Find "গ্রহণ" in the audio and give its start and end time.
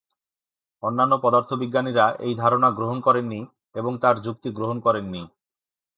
2.71-2.97, 4.49-4.77